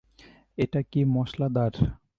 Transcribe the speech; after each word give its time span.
এটা 0.57 0.79
কি 0.91 1.01
মশলাদার? 1.13 1.73